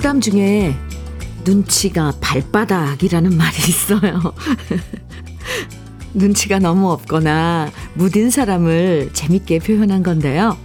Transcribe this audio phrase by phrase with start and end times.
[0.00, 0.74] 속담 중에
[1.44, 4.32] 눈치가 발바닥이라는 말이 있어요.
[6.14, 10.56] 눈치가 너무 없거나 무딘 사람을 재밌게 표현한 건데요.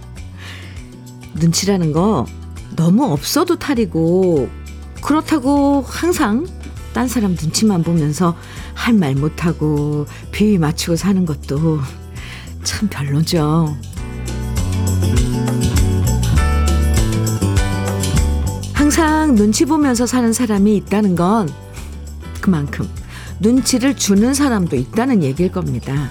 [1.34, 2.24] 눈치라는 거
[2.76, 4.48] 너무 없어도 탈이고
[5.02, 6.46] 그렇다고 항상
[6.94, 8.34] 딴 사람 눈치만 보면서
[8.74, 11.80] 할 말 못하고 비위 맞추고 사는 것도
[12.64, 13.76] 참 별로죠.
[18.96, 21.50] 항상 눈치 보면서 사는 사람이 있다는 건
[22.40, 22.88] 그만큼
[23.40, 26.10] 눈치를 주는 사람도 있다는 얘기일 겁니다.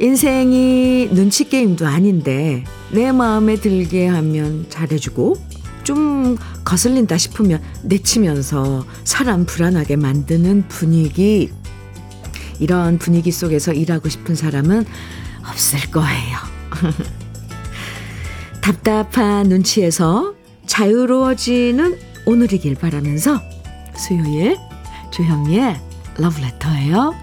[0.00, 5.36] 인생이 눈치 게임도 아닌데 내 마음에 들게 하면 잘해주고
[5.82, 11.52] 좀 거슬린다 싶으면 내치면서 사람 불안하게 만드는 분위기
[12.58, 14.86] 이런 분위기 속에서 일하고 싶은 사람은
[15.46, 16.38] 없을 거예요.
[18.62, 20.34] 답답한 눈치에서
[20.66, 23.40] 자유로워지는 오늘이길 바라면서
[23.96, 24.56] 수요일
[25.12, 25.80] 조현미의
[26.18, 27.14] 러브레터예요.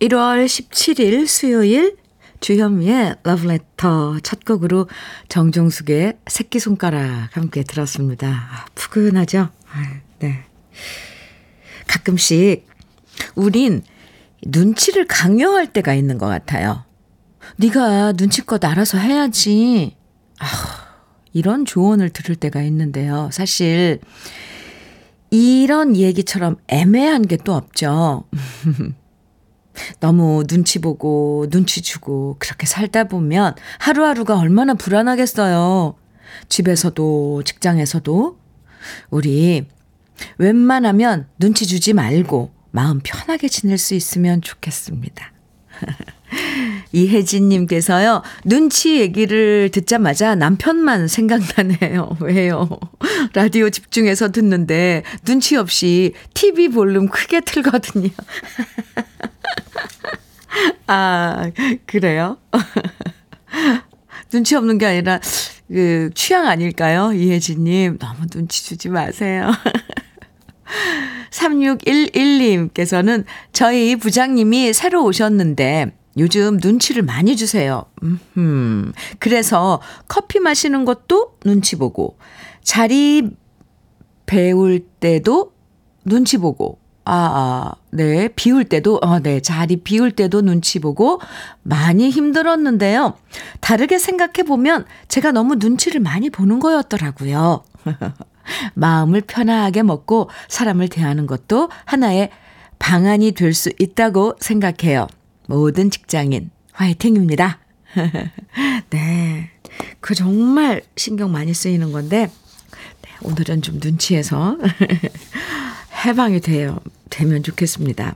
[0.00, 1.96] 1월 17일 수요일
[2.40, 4.88] 주현미의 러브레터 첫 곡으로
[5.28, 8.28] 정종숙의 새끼손가락 함께 들었습니다.
[8.28, 9.48] 아, 푸근하죠?
[9.70, 10.44] 아, 네.
[11.88, 12.66] 가끔씩
[13.34, 13.82] 우린
[14.46, 16.84] 눈치를 강요할 때가 있는 것 같아요.
[17.56, 19.96] 네가 눈치껏 알아서 해야지.
[20.38, 20.87] 아,
[21.38, 23.28] 이런 조언을 들을 때가 있는데요.
[23.32, 24.00] 사실
[25.30, 28.24] 이런 얘기처럼 애매한 게 또 없죠.
[30.00, 35.94] 너무 눈치 보고 눈치 주고 그렇게 살다 보면 하루하루가 얼마나 불안하겠어요.
[36.48, 38.38] 집에서도 직장에서도
[39.10, 39.66] 우리
[40.38, 45.32] 웬만하면 눈치 주지 말고 마음 편하게 지낼 수 있으면 좋겠습니다.
[46.92, 52.16] 이혜진님께서요, 눈치 얘기를 듣자마자 남편만 생각나네요.
[52.20, 52.68] 왜요?
[53.34, 58.08] 라디오 집중해서 듣는데 눈치 없이 TV 볼륨 크게 틀거든요.
[60.86, 61.50] 아,
[61.86, 62.38] 그래요?
[64.30, 65.20] 눈치 없는 게 아니라,
[65.68, 67.12] 그, 취향 아닐까요?
[67.12, 67.98] 이혜진님.
[67.98, 69.50] 너무 눈치 주지 마세요.
[71.30, 77.84] 3611님께서는 저희 부장님이 새로 오셨는데 요즘 눈치를 많이 주세요.
[78.36, 82.18] 음, 그래서 커피 마시는 것도 눈치 보고
[82.62, 83.30] 자리
[84.26, 85.52] 배울 때도
[86.04, 86.78] 눈치 보고
[87.10, 88.28] 아, 아, 네.
[88.36, 89.40] 비울 때도, 어, 네.
[89.40, 91.22] 자리 비울 때도 눈치 보고
[91.62, 93.14] 많이 힘들었는데요.
[93.62, 97.62] 다르게 생각해 보면 제가 너무 눈치를 많이 보는 거였더라고요.
[98.74, 102.28] 마음을 편하게 먹고 사람을 대하는 것도 하나의
[102.78, 105.06] 방안이 될 수 있다고 생각해요.
[105.48, 107.58] 모든 직장인 화이팅입니다.
[108.90, 109.50] 네.
[110.00, 112.30] 그 정말 신경 많이 쓰이는 건데
[113.02, 114.58] 네, 오늘은 좀 눈치해서
[116.04, 116.78] 해방이 돼요.
[117.08, 118.14] 되면 좋겠습니다.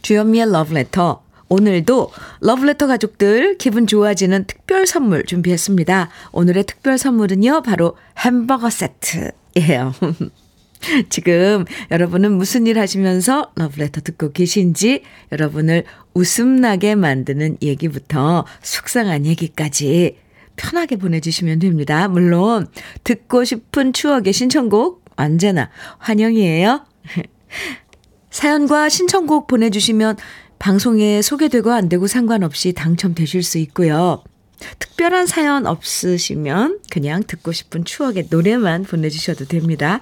[0.00, 2.10] 주현미의 러브레터 오늘도
[2.40, 6.08] 러브레터 가족들 기분 좋아지는 특별 선물 준비했습니다.
[6.32, 7.62] 오늘의 특별 선물은요.
[7.62, 9.92] 바로 햄버거 세트예요.
[11.08, 15.02] 지금 여러분은 무슨 일 하시면서 러브레터 듣고 계신지
[15.32, 15.84] 여러분을
[16.14, 20.18] 웃음나게 만드는 얘기부터 속상한 얘기까지
[20.56, 22.08] 편하게 보내주시면 됩니다.
[22.08, 22.68] 물론
[23.02, 26.84] 듣고 싶은 추억의 신청곡 언제나 환영이에요.
[28.30, 30.16] 사연과 신청곡 보내주시면
[30.58, 34.22] 방송에 소개되고 안 되고 상관없이 당첨되실 수 있고요.
[34.78, 40.00] 특별한 사연 없으시면 그냥 듣고 싶은 추억의 노래만 보내주셔도 됩니다.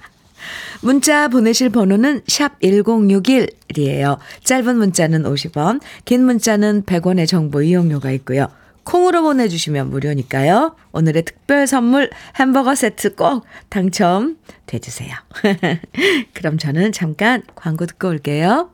[0.81, 4.17] 문자 보내실 번호는 샵 1061이에요.
[4.43, 8.47] 짧은 문자는 50원, 긴 문자는 100원의 정보 이용료가 있고요.
[8.83, 10.75] 콩으로 보내주시면 무료니까요.
[10.91, 15.15] 오늘의 특별 선물 햄버거 세트 꼭 당첨돼주세요.
[16.33, 18.71] 그럼 저는 잠깐 광고 듣고 올게요.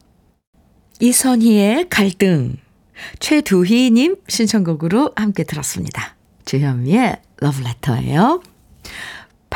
[1.00, 2.58] 이선희의 갈등.
[3.20, 6.16] 최두희님 신청곡으로 함께 들었습니다.
[6.46, 8.42] 주현미의 러브레터예요.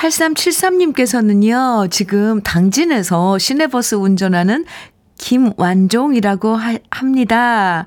[0.04, 4.66] 8373님께서는요, 지금 당진에서 시내버스 운전하는
[5.18, 7.86] 김완종이라고 하, 합니다.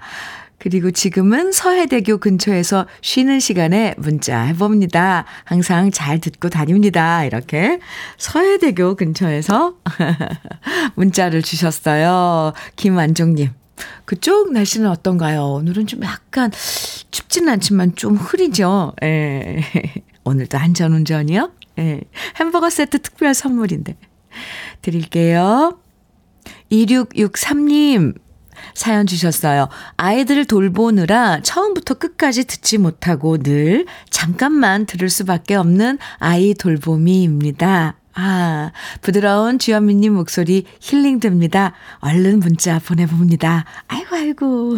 [0.58, 5.26] 그리고 지금은 서해대교 근처에서 쉬는 시간에 문자 해봅니다.
[5.44, 7.24] 항상 잘 듣고 다닙니다.
[7.24, 7.78] 이렇게
[8.16, 9.74] 서해대교 근처에서
[10.96, 12.54] 문자를 주셨어요.
[12.76, 13.50] 김완종님.
[14.06, 15.44] 그쪽 날씨는 어떤가요?
[15.44, 16.50] 오늘은 좀 약간
[17.10, 18.94] 춥지는 않지만 좀 흐리죠.
[19.02, 19.60] 예.
[20.24, 21.50] 오늘도 안전운전이요?
[21.78, 22.00] 예.
[22.36, 23.96] 햄버거 세트 특별 선물인데.
[24.82, 25.78] 드릴게요.
[26.70, 28.14] 2663님.
[28.74, 29.68] 사연 주셨어요.
[29.96, 37.96] 아이들 돌보느라 처음부터 끝까지 듣지 못하고 늘 잠깐만 들을 수밖에 없는 아이 돌보미입니다.
[38.18, 38.72] 아,
[39.02, 41.74] 부드러운 주현미님 목소리 힐링됩니다.
[41.98, 43.66] 얼른 문자 보내봅니다.
[43.88, 44.76] 아이고, 아이고.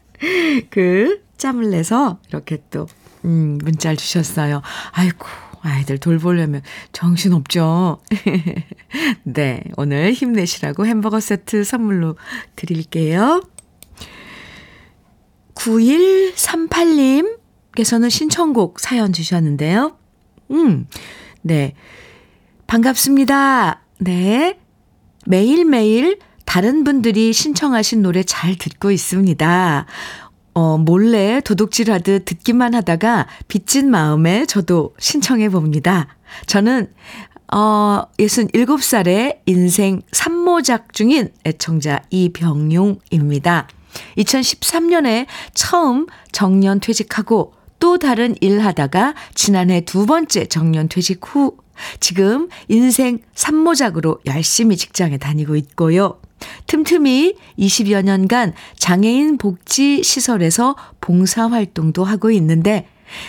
[0.70, 2.86] 그, 짬을 내서 이렇게 또,
[3.26, 4.62] 음, 문자를 주셨어요.
[4.92, 5.26] 아이고,
[5.62, 6.62] 아이들 돌보려면
[6.92, 8.00] 정신없죠.
[9.24, 12.16] 네, 오늘 힘내시라고 햄버거 세트 선물로
[12.56, 13.42] 드릴게요.
[15.54, 19.96] 9138님께서는 신청곡 사연 주셨는데요.
[20.50, 20.86] 음,
[21.42, 21.74] 네.
[22.66, 23.82] 반갑습니다.
[23.98, 24.58] 네.
[25.26, 29.86] 매일매일 다른 분들이 신청하신 노래 잘 듣고 있습니다.
[30.54, 36.08] 어, 몰래 도둑질 하듯 듣기만 하다가 빚진 마음에 저도 신청해 봅니다.
[36.46, 36.92] 저는,
[37.52, 43.68] 어, 67살의 인생 산모작 중인 애청자 이병용입니다.
[44.16, 51.56] 2013년에 처음 정년 퇴직하고 또 다른 일 하다가 지난해 두 번째 정년 퇴직 후
[52.00, 56.21] 지금 인생 산모작으로 열심히 직장에 다니고 있고요.
[56.66, 62.88] 틈틈이 20여 년간 장애인 복지 시설에서 봉사 활동도 하고 있는데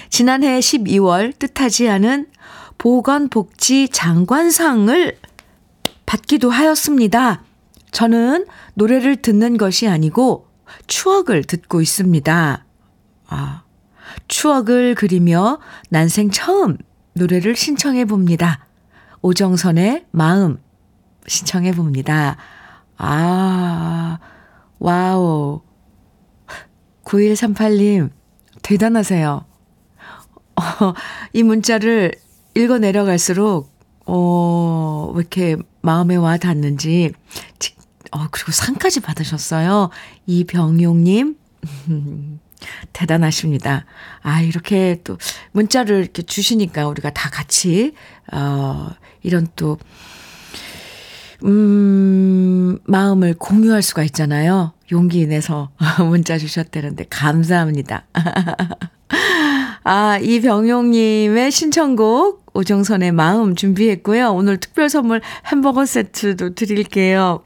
[0.10, 2.28] 지난해 12월 뜻하지 않은
[2.78, 5.18] 보건복지 장관상을
[6.06, 7.44] 받기도 하였습니다.
[7.92, 10.48] 저는 노래를 듣는 것이 아니고
[10.88, 12.66] 추억을 듣고 있습니다.
[13.28, 13.64] 아,
[14.28, 15.60] 추억을 그리며
[15.90, 16.78] 난생 처음
[17.14, 18.68] 노래를 신청해 봅니다.
[19.22, 20.60] 오정선의 마음
[21.28, 22.38] 신청해 봅니다.
[22.98, 24.20] 아,
[24.80, 25.62] 와우.
[27.04, 28.10] 9138님,
[28.62, 29.46] 대단하세요.
[30.56, 30.94] 어,
[31.34, 32.14] 이 문자를
[32.56, 33.72] 읽어 내려갈수록,
[34.06, 37.12] 어, 왜 이렇게 마음에 와 닿는지,
[38.12, 39.90] 어, 그리고 상까지 받으셨어요.
[40.28, 41.36] 이병용님,
[42.94, 43.86] 대단하십니다.
[44.22, 45.18] 아, 이렇게 또
[45.52, 47.94] 문자를 이렇게 주시니까 우리가 다 같이,
[48.32, 48.90] 어,
[49.24, 49.78] 이런 또,
[51.44, 52.43] 음,
[52.86, 54.74] 마음을 공유할 수가 있잖아요.
[54.92, 55.70] 용기 내서
[56.10, 58.06] 문자 주셨다는데 감사합니다.
[59.86, 64.32] 아, 이병용님의 신청곡 오정선의 마음 준비했고요.
[64.34, 67.44] 오늘 특별 선물 햄버거 세트도 드릴게요.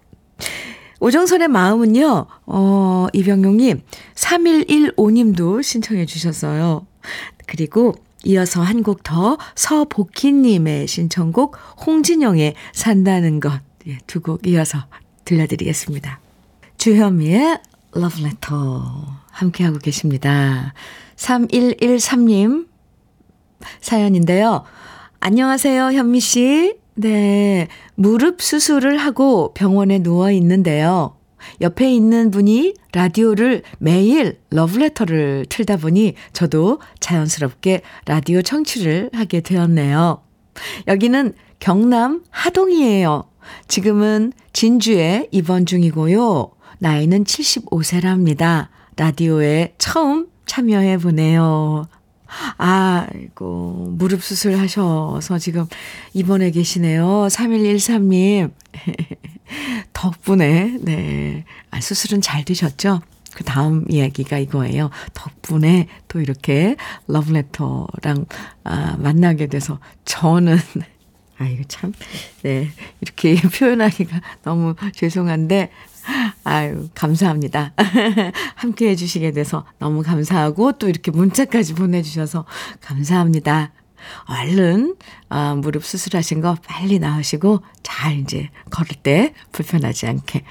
[0.99, 3.81] 오정선의 마음은요, 어, 이병용님,
[4.15, 6.85] 3115님도 신청해 주셨어요.
[7.47, 7.95] 그리고
[8.25, 13.61] 이어서 한 곡 더 서복희님의 신청곡 홍진영의 산다는 것.
[13.87, 14.79] 예, 두 곡 이어서
[15.27, 16.19] 들려드리겠습니다.
[16.77, 17.59] 주현미의
[17.95, 18.61] Love Letter
[19.31, 20.73] 함께하고 계십니다.
[21.17, 22.67] 3113님
[23.81, 24.63] 사연인데요.
[25.19, 26.75] 안녕하세요, 현미 씨.
[26.95, 31.17] 네, 무릎 수술을 하고 병원에 누워 있는데요.
[31.61, 40.23] 옆에 있는 분이 라디오를 매일 러브레터를 틀다 보니 저도 자연스럽게 라디오 청취를 하게 되었네요.
[40.87, 43.29] 여기는 경남 하동이에요.
[43.67, 46.51] 지금은 진주에 입원 중이고요.
[46.79, 48.67] 나이는 75세랍니다.
[48.95, 51.87] 라디오에 처음 참여해 보네요.
[52.57, 55.65] 아이고, 무릎 수술 하셔서 지금
[56.13, 57.27] 입원해 계시네요.
[57.29, 58.51] 3113님.
[59.93, 61.45] 덕분에, 네.
[61.71, 63.01] 아, 수술은 잘 되셨죠?
[63.33, 64.89] 그 다음 이야기가 이거예요.
[65.13, 66.75] 덕분에 또 이렇게
[67.07, 68.25] 러브레터랑
[68.63, 70.57] 아, 만나게 돼서 저는
[71.39, 71.93] 아, 이거 참,
[72.41, 72.71] 네.
[73.01, 75.71] 이렇게 표현하기가 너무 죄송한데,
[76.43, 77.73] 아유, 감사합니다.
[78.55, 82.45] 함께 해 주시게 돼서 너무 감사하고, 또 이렇게 문자까지 보내주셔서
[82.81, 83.71] 감사합니다.
[84.25, 84.95] 얼른,
[85.29, 90.43] 아, 무릎 수술하신 거 빨리 나으시고, 잘 이제 걸을 때 불편하지 않게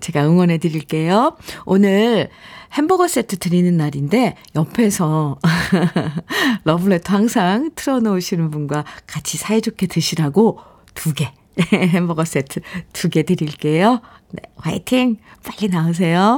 [0.00, 1.36] 제가 응원해 드릴게요.
[1.64, 2.28] 오늘
[2.72, 5.38] 햄버거 세트 드리는 날인데 옆에서
[6.64, 10.58] 러브레터 항상 틀어놓으시는 분과 같이 사이좋게 드시라고
[10.94, 11.32] 두 개.
[11.72, 12.60] 햄버거 세트
[12.92, 14.00] 두 개 드릴게요.
[14.30, 15.16] 네, 화이팅!
[15.42, 16.36] 빨리 나오세요.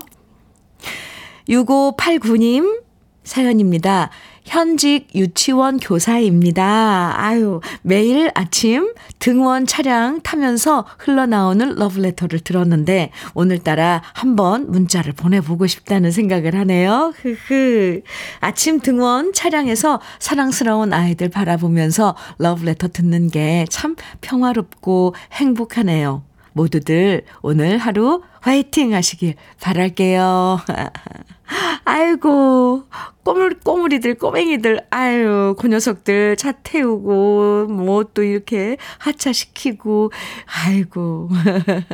[1.49, 2.83] 6589님
[3.25, 4.11] 사연입니다.
[4.49, 7.15] 현직 유치원 교사입니다.
[7.17, 16.55] 아유, 매일 아침 등원 차량 타면서 흘러나오는 러브레터를 들었는데, 오늘따라 한번 문자를 보내보고 싶다는 생각을
[16.57, 17.13] 하네요.
[17.17, 18.01] 흐흐.
[18.41, 26.28] 아침 등원 차량에서 사랑스러운 아이들 바라보면서 러브레터 듣는 게 참 평화롭고 행복하네요.
[26.59, 30.59] 모두들 오늘 하루 화이팅 하시길 바랄게요.
[31.85, 32.85] 아이고,
[33.25, 40.11] 꼬물, 꼬물이들, 꼬맹이들, 아유, 그 녀석들 차 태우고, 뭐 또 이렇게 하차시키고,
[40.47, 41.31] 아이고.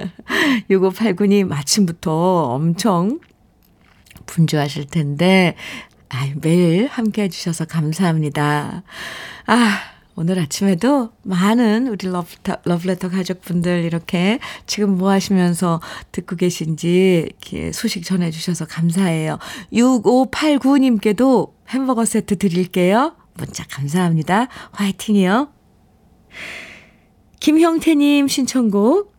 [0.70, 3.20] 6589님 아침부터 엄청
[4.26, 5.56] 분주하실 텐데,
[6.08, 8.82] 아유, 매일 함께 해주셔서 감사합니다.
[9.46, 9.78] 아,
[10.16, 15.80] 오늘 아침에도 많은 우리 러브레터, 러브레터 가족분들 이렇게 지금 뭐 하시면서
[16.12, 19.38] 듣고 계신지 이렇게 소식 전해주셔서 감사해요.
[19.72, 23.16] 6589님께도 햄버거 세트 드릴게요.
[23.34, 24.48] 문자 감사합니다.
[24.70, 25.48] 화이팅이요.
[27.40, 29.12] 김형태님 신청곡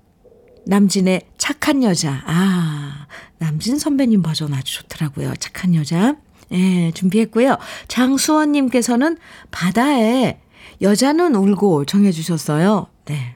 [0.66, 2.24] 남진의 착한 여자.
[2.26, 5.34] 아, 남진 선배님 버전 아주 좋더라고요.
[5.40, 6.16] 착한 여자.
[6.52, 7.58] 예, 준비했고요.
[7.88, 9.18] 장수원님께서는
[9.52, 10.40] 바다에
[10.82, 12.88] 여자는 울고 정해주셨어요.
[13.06, 13.36] 네.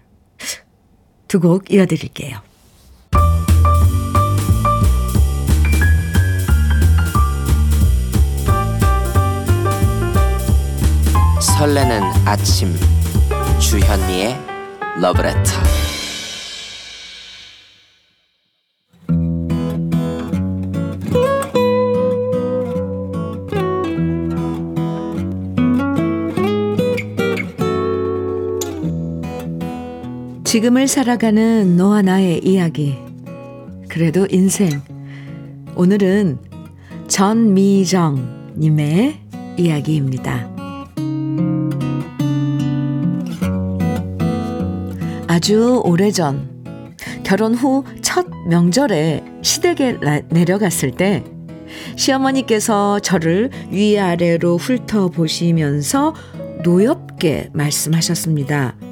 [1.27, 2.39] 두 곡 이어드릴게요.
[11.39, 12.73] 설레는 아침
[13.59, 14.37] 주현미의
[15.01, 15.51] 러브레터
[30.49, 32.97] 지금을 살아가는 너와 나의 이야기.
[33.87, 34.81] 그래도 인생.
[35.75, 36.39] 오늘은
[37.07, 39.19] 전미정님의
[39.57, 40.49] 이야기입니다.
[45.27, 46.49] 아주 오래전,
[47.23, 51.23] 결혼 후 첫 명절에 시댁에 내려갔을 때,
[51.95, 56.15] 시어머니께서 저를 위아래로 훑어보시면서
[56.63, 58.88] 노엽게 말씀하셨습니다.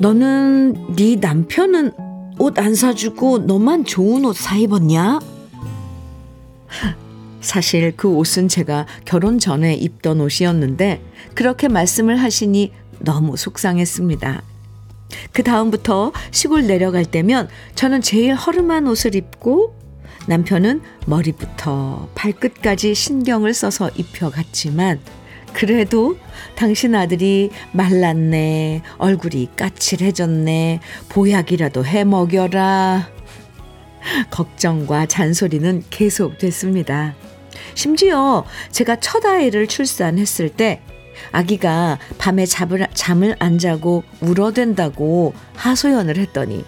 [0.00, 1.92] 너는 네 남편은
[2.38, 5.18] 옷 안 사주고 너만 좋은 옷 사 입었냐?
[7.40, 11.02] 사실 그 옷은 제가 결혼 전에 입던 옷이었는데
[11.34, 14.42] 그렇게 말씀을 하시니 너무 속상했습니다.
[15.32, 19.74] 그 다음부터 시골 내려갈 때면 저는 제일 허름한 옷을 입고
[20.26, 25.00] 남편은 머리부터 발끝까지 신경을 써서 입혀갔지만
[25.58, 26.16] 그래도
[26.54, 33.08] 당신 아들이 말랐네, 얼굴이 까칠해졌네, 보약이라도 해 먹여라.
[34.30, 37.16] 걱정과 잔소리는 계속됐습니다.
[37.74, 40.80] 심지어 제가 첫 아이를 출산했을 때
[41.32, 46.64] 아기가 밤에 잠을, 잠을 안 자고 울어댄다고 하소연을 했더니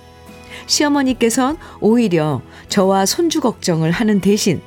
[0.67, 4.61] 시어머니께선 오히려 저와 손주 걱정을 하는 대신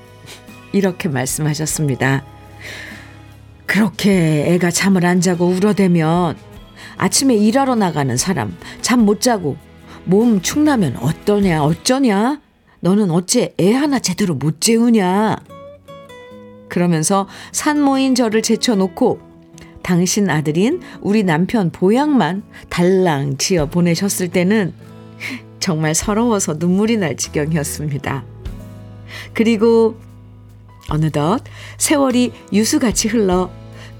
[0.72, 2.33] 이렇게 말씀하셨습니다.
[3.74, 6.38] 그렇게 애가 잠을 안 자고 울어대면
[6.96, 9.58] 아침에 일하러 나가는 사람 잠 못 자고
[10.06, 12.39] 몸 축나면 어떠냐 어쩌냐
[12.82, 15.38] 너는 어째 애 하나 제대로 못 재우냐
[16.70, 19.20] 그러면서 산모인 저를 제쳐놓고
[19.82, 24.72] 당신 아들인 우리 남편 보양만 달랑 지어 보내셨을 때는
[25.60, 28.24] 정말 서러워서 눈물이 날 지경이었습니다.
[29.34, 29.98] 그리고
[30.89, 31.42] 어느덧
[31.80, 33.50] 세월이 유수같이 흘러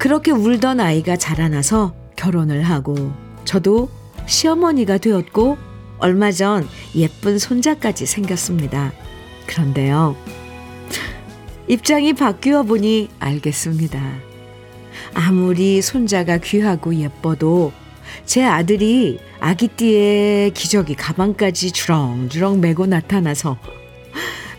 [0.04, 3.14] 그렇게 울던 아이가 자라나서 결혼을 하고
[3.46, 3.90] 저도
[4.26, 5.58] 시어머니가 되었고
[5.98, 8.92] 얼마 전 예쁜 손자까지 생겼습니다.
[9.48, 10.18] 그런데요.
[11.70, 14.02] 입장이 바뀌어 보니 알겠습니다.
[15.14, 17.72] 아무리 손자가 귀하고 예뻐도
[18.26, 23.58] 제 아들이 아기띠에 기저귀 가방까지 주렁주렁 메고 나타나서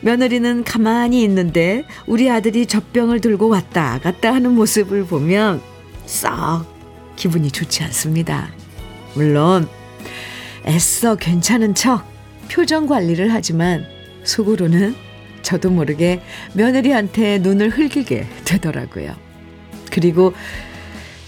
[0.04, 5.62] 며느리는 가만히 있는데 우리 아들이 젖병을 들고 왔다 갔다 하는 모습을 보면
[6.04, 6.66] 썩
[7.16, 8.50] 기분이 좋지 않습니다.
[9.14, 9.66] 물론
[10.66, 12.04] 애써 괜찮은 척
[12.50, 13.87] 표정 관리를 하지만
[14.25, 14.94] 속으로는
[15.40, 16.20] 저도 모르게
[16.52, 19.14] 며느리한테 눈을 흘기게 되더라고요.
[19.90, 20.34] 그리고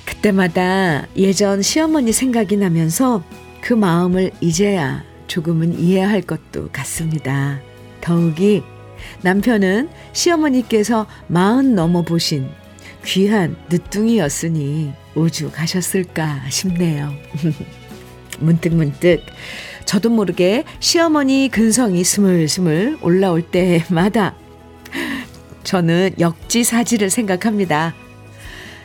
[0.05, 3.23] 그때마다 예전 시어머니 생각이 나면서
[3.63, 7.61] 그 마음을 이제야 조금은 이해할 것도 같습니다.
[8.01, 8.63] 더욱이
[9.23, 12.49] 남편은 시어머니께서 마흔 넘어 보신
[13.05, 17.13] 귀한 늦둥이였으니 오죽 하셨을까 싶네요.
[18.41, 19.23] 문득 문득
[19.85, 24.35] 저도 모르게 시어머니 근성이 스물스물 올라올 때마다
[25.63, 27.95] 저는 역지사지를 생각합니다.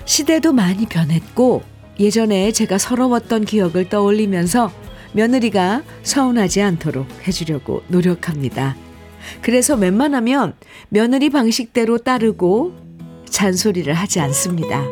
[0.06, 1.64] 시대도 많이 변했고
[2.00, 4.72] 예전에 제가 서러웠던 기억을 떠올리면서
[5.14, 8.76] 며느리가 서운하지 않도록 해주려고 노력합니다.
[9.42, 10.54] 그래서 웬만하면
[10.90, 12.74] 며느리 방식대로 따르고
[13.30, 14.84] 잔소리를 하지 않습니다.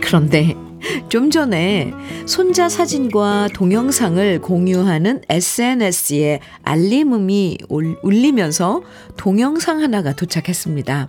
[0.00, 0.54] 그런데
[1.08, 1.92] 좀 전에
[2.26, 7.58] 손자 사진과 동영상을 공유하는 SNS에 알림음이
[8.02, 8.82] 울리면서
[9.16, 11.08] 동영상 하나가 도착했습니다.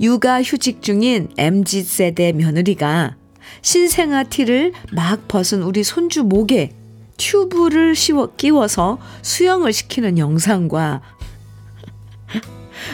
[0.00, 3.16] 육아 휴직 중인 MZ세대 며느리가
[3.62, 6.70] 신생아 티를 막 벗은 우리 손주 목에
[7.16, 11.02] 튜브를 씌워 끼워서 수영을 시키는 영상과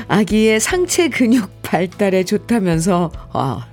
[0.08, 3.66] 아기의 상체 근육 발달에 좋다면서 아,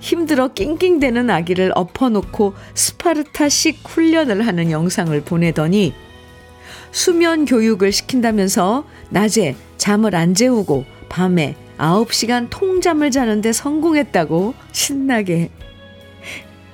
[0.00, 5.94] 힘들어 낑낑대는 아기를 엎어놓고 스파르타식 훈련을 하는 영상을 보내더니
[6.92, 15.50] 수면 교육을 시킨다면서 낮에 잠을 안 재우고 밤에 9시간 통잠을 자는데 성공했다고 신나게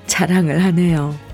[0.07, 1.30] 자랑을 하네요.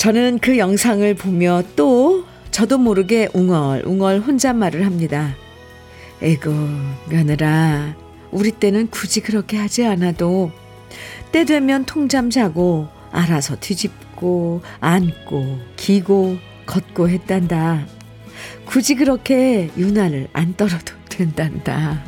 [0.00, 5.36] 저는 그 영상을 보며 또 저도 모르게 웅얼 웅얼 혼잣말을 합니다.
[6.22, 6.50] 에고,
[7.10, 7.94] 며느라,
[8.30, 10.52] 우리 때는 굳이 그렇게 하지 않아도
[11.32, 17.86] 때 되면 통잠 자고 알아서 뒤집고 앉고 기고 걷고 했단다.
[18.64, 22.02] 굳이 그렇게 유난을 안 떨어도 된단다.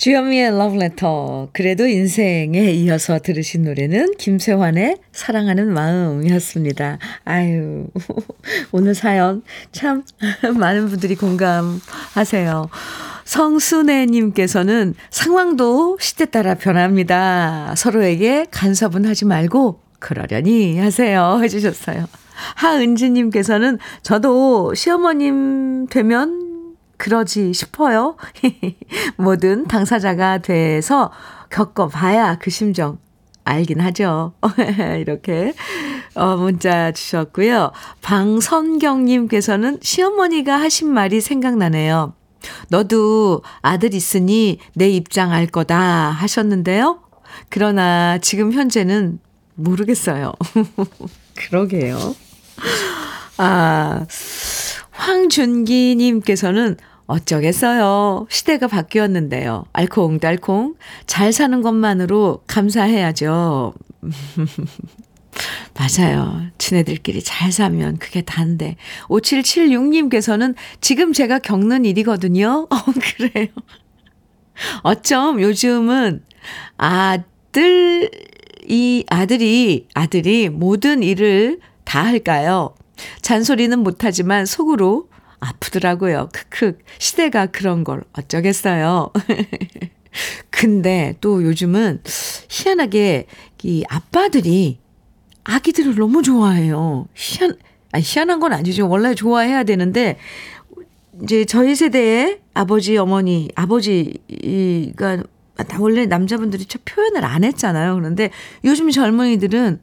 [0.00, 1.50] 주현미의 러브레터.
[1.52, 6.98] 그래도 인생에 이어서 들으신 노래는 김세환의 사랑하는 마음이었습니다.
[7.26, 7.86] 아유,
[8.72, 9.42] 오늘 사연
[9.72, 10.02] 참
[10.58, 12.70] 많은 분들이 공감하세요.
[13.26, 17.74] 성순애님께서는 상황도 시대 따라 변합니다.
[17.76, 21.40] 서로에게 간섭은 하지 말고 그러려니 하세요.
[21.42, 22.06] 해주셨어요.
[22.56, 26.49] 하은지님께서는 저도 시어머님 되면
[27.00, 28.16] 그러지 싶어요.
[29.16, 31.10] 뭐든 당사자가 돼서
[31.48, 32.98] 겪어봐야 그 심정
[33.42, 34.34] 알긴 하죠.
[35.00, 35.54] 이렇게
[36.14, 37.72] 어, 문자 주셨고요.
[38.02, 42.12] 방선경님께서는 시어머니가 하신 말이 생각나네요.
[42.68, 47.00] 너도 아들 있으니 내 입장 알 거다 하셨는데요.
[47.48, 49.20] 그러나 지금 현재는
[49.54, 50.32] 모르겠어요.
[51.34, 52.14] 그러게요.
[53.38, 54.06] 아,
[54.90, 56.76] 황준기님께서는
[57.10, 58.26] 어쩌겠어요.
[58.30, 59.64] 시대가 바뀌었는데요.
[59.72, 63.74] 알콩달콩 잘 사는 것만으로 감사해야죠.
[65.74, 66.42] 맞아요.
[66.58, 68.76] 지네들끼리 잘 사면 그게 단데.
[69.08, 72.68] 5776님께서는 지금 제가 겪는 일이거든요.
[72.70, 72.76] 어,
[73.16, 73.48] 그래요.
[74.82, 76.22] 어쩜 요즘은
[76.76, 78.10] 아들,
[78.68, 82.74] 이 아들이, 아들이 모든 일을 다 할까요?
[83.22, 85.08] 잔소리는 못하지만 속으로
[85.40, 86.28] 아프더라고요.
[86.32, 86.78] 크크.
[86.98, 89.10] 시대가 그런 걸 어쩌겠어요.
[90.50, 92.02] 근데 또 요즘은
[92.48, 93.26] 희한하게
[93.62, 94.78] 이 아빠들이
[95.44, 97.06] 아기들을 너무 좋아해요.
[97.14, 97.56] 희한,
[97.92, 98.88] 아니, 희한한 건 아니죠.
[98.88, 100.18] 원래 좋아해야 되는데,
[101.22, 105.22] 이제 저희 세대의 아버지, 어머니, 아버지가,
[105.78, 107.94] 원래 남자분들이 참 표현을 안 했잖아요.
[107.94, 108.30] 그런데
[108.64, 109.80] 요즘 젊은이들은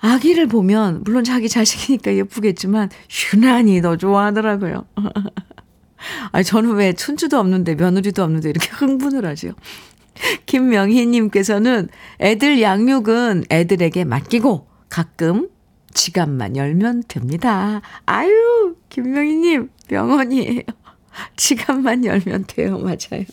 [0.00, 2.90] 아기를 보면 물론 자기 자식이니까 예쁘겠지만
[3.34, 4.84] 유난히 더 좋아하더라고요.
[6.32, 9.52] 아니 저는 왜 춘주도 없는데 며느리도 없는데 이렇게 흥분을 하죠.
[10.46, 11.88] 김명희님께서는
[12.20, 15.48] 애들 양육은 애들에게 맡기고 가끔
[15.92, 17.80] 지갑만 열면 됩니다.
[18.06, 20.62] 아유 김명희님 명언이에요.
[21.36, 22.78] 지갑만 열면 돼요.
[22.78, 23.24] 맞아요.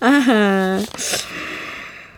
[0.00, 0.80] 아하.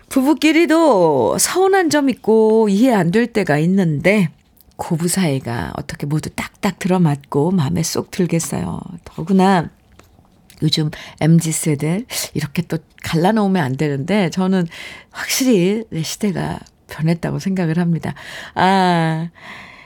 [0.08, 4.28] 부부끼리도 서운한 점 있고 이해 안 될 때가 있는데
[4.76, 8.80] 고부 사이가 어떻게 모두 딱딱 들어맞고 마음에 쏙 들겠어요.
[9.04, 9.70] 더구나
[10.62, 10.90] 요즘
[11.20, 14.66] MZ 세대 이렇게 또 갈라놓으면 안 되는데 저는
[15.10, 18.14] 확실히 내 시대가 변했다고 생각을 합니다.
[18.54, 19.30] 아,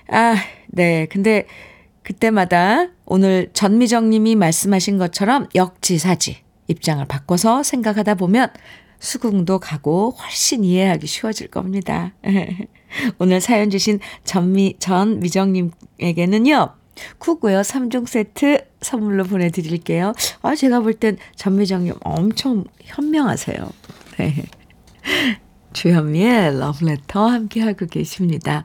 [0.08, 0.36] 아,
[0.68, 1.06] 네.
[1.10, 1.46] 근데
[2.02, 8.50] 그때마다 오늘 전미정 님이 말씀하신 것처럼 역지사지 입장을 바꿔서 생각하다 보면
[9.02, 12.12] 수긍도 가고 훨씬 이해하기 쉬워질 겁니다.
[13.18, 16.70] 오늘 사연 주신 전미, 전미정님에게는요,
[17.18, 20.12] 쿠고요 3종 세트 선물로 보내드릴게요.
[20.42, 23.70] 아, 제가 볼 땐 전미정님 엄청 현명하세요.
[24.18, 24.44] 네.
[25.72, 28.62] 주현미의 러브레터 함께하고 계십니다.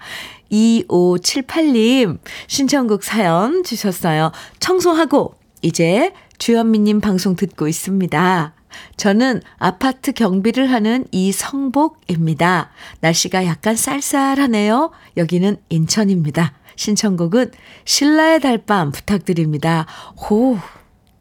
[0.51, 4.31] 2578님 신청곡 사연 주셨어요.
[4.59, 8.56] 청소하고 이제 주현미님 방송 듣고 있습니다.
[8.97, 12.71] 저는 아파트 경비를 하는 이성복입니다.
[13.01, 14.91] 날씨가 약간 쌀쌀하네요.
[15.17, 16.53] 여기는 인천입니다.
[16.75, 17.51] 신청곡은
[17.85, 19.85] 신라의 달밤 부탁드립니다.
[20.29, 20.57] 호,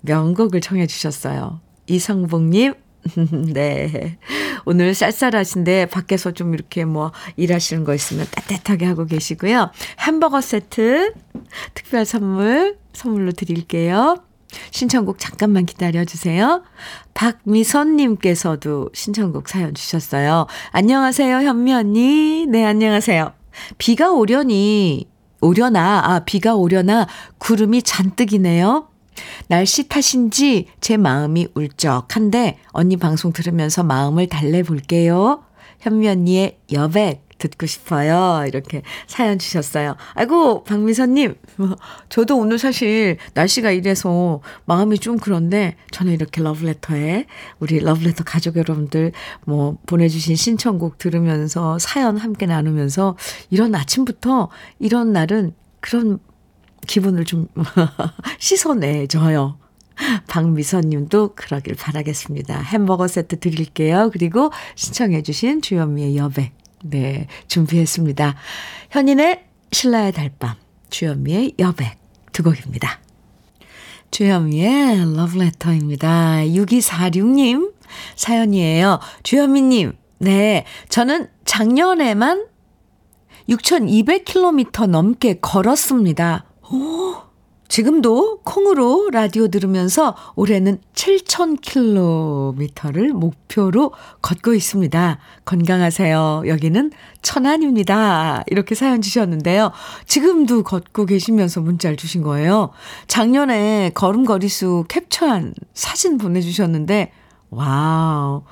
[0.03, 1.61] 명곡을 청해 주셨어요.
[1.87, 2.75] 이성복님,
[3.53, 4.19] 네.
[4.65, 9.71] 오늘 쌀쌀하신데 밖에서 좀 이렇게 뭐 일하시는 거 있으면 따뜻하게 하고 계시고요.
[10.01, 11.15] 햄버거 세트
[11.75, 14.19] 특별 선물, 선물로 드릴게요.
[14.71, 16.63] 신청곡 잠깐만 기다려주세요.
[17.15, 20.47] 박미선님께서도 신청곡 사연 주셨어요.
[20.73, 22.47] 안녕하세요, 현미 언니.
[22.47, 23.33] 네, 안녕하세요.
[23.79, 25.09] 비가 오려니,
[25.41, 27.07] 오려나, 아, 비가 오려나
[27.39, 28.89] 구름이 잔뜩이네요.
[29.49, 35.43] 날씨 탓인지 제 마음이 울적한데 언니 방송 들으면서 마음을 달래볼게요.
[35.81, 38.45] 현미 언니의 여백 듣고 싶어요.
[38.47, 39.97] 이렇게 사연 주셨어요.
[40.15, 41.35] 아이고, 박미선님.
[42.09, 47.27] 저도 오늘 사실 날씨가 이래서 마음이 좀 그런데 저는 이렇게 러브레터에
[47.61, 49.13] 우리 러브레터 가족 여러분들
[49.45, 53.17] 뭐 보내주신 신청곡 들으면서 사연 함께 나누면서
[53.51, 56.19] 이런 아침부터 이런 날은 그런
[56.87, 57.49] 기분을 좀
[58.39, 59.59] 씻어내줘요.
[60.29, 62.61] 박미선 님도 그러길 바라겠습니다.
[62.61, 64.11] 햄버거 세트 드릴게요.
[64.13, 66.66] 그리고 신청해주신 주현미의 여백.
[66.91, 68.35] 네, 준비했습니다.
[68.91, 70.55] 현인의 신라의 달밤,
[70.91, 71.99] 주현미의 여백
[72.33, 73.01] 두 곡입니다.
[74.11, 76.39] 주현미의 러브레터입니다.
[76.45, 77.73] 6246님
[78.15, 79.01] 사연이에요.
[79.23, 82.47] 주현미님, 네, 저는 작년에만
[83.49, 86.47] 6,200km 넘게 걸었습니다.
[86.73, 87.15] 오,
[87.69, 95.19] 지금도 콩으로 라디오 들으면서 올해는 7,000km를 목표로 걷고 있습니다.
[95.45, 96.45] 건강하세요.
[96.47, 98.45] 여기는 천안입니다.
[98.47, 99.73] 이렇게 사연 주셨는데요.
[100.07, 102.71] 지금도 걷고 계시면서 문자를 주신 거예요.
[103.09, 107.11] 작년에 걸음걸이수 캡처한 사진 보내주셨는데,
[107.51, 108.43] 와우.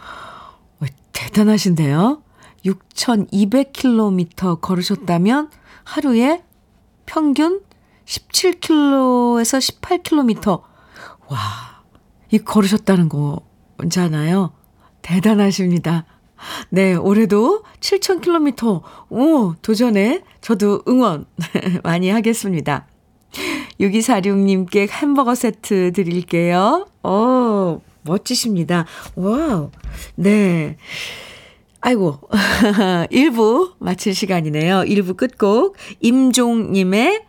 [1.15, 2.23] 대단하신데요?
[2.65, 5.51] 6,200km 걸으셨다면
[5.85, 6.43] 하루에
[7.07, 7.61] 평균
[8.07, 10.63] 17km에서 18km.
[11.29, 11.39] 와,
[12.31, 14.53] 이 걸으셨다는 거잖아요.
[15.03, 16.05] 대단하십니다.
[16.71, 21.27] 네, 올해도 7,000km, 오, 도전에 저도 응원
[21.83, 22.87] 많이 하겠습니다.
[23.81, 26.87] 6246님께 햄버거 세트 드릴게요.
[27.03, 28.87] 오, 멋지십니다.
[29.17, 29.71] 와우.
[30.15, 30.77] 네.
[31.81, 32.21] 아이고,
[33.11, 34.83] 1부 마칠 시간이네요.
[34.83, 37.25] 1부 끝곡, 임종님의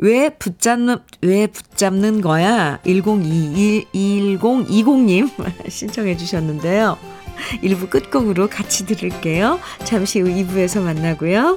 [0.00, 2.80] 왜 붙잡는, 왜 붙잡는 거야?
[2.84, 5.30] 1021, 1020님
[5.68, 6.96] 신청해 주셨는데요.
[7.62, 9.60] 1부 끝곡으로 같이 들을게요.
[9.84, 11.56] 잠시 후 2부에서 만나고요.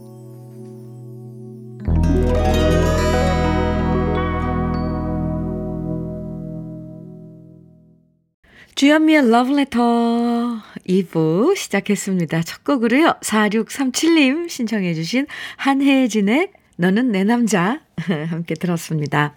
[8.81, 10.57] 주현미의 Letter
[10.89, 12.41] 2부 시작했습니다.
[12.41, 13.13] 첫 곡으로요.
[13.21, 17.81] 4637님 신청해 주신 한혜진의 너는 내 남자
[18.29, 19.35] 함께 들었습니다.